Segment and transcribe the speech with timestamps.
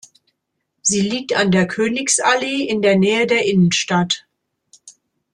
[0.81, 4.25] Sie liegt an der "Königsallee" in der Nähe der Innenstadt.